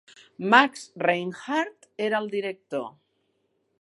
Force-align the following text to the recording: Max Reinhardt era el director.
Max 0.53 0.87
Reinhardt 1.03 1.85
era 2.09 2.23
el 2.25 2.31
director. 2.33 2.89